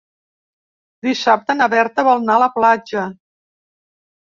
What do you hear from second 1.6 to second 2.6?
Berta vol anar a la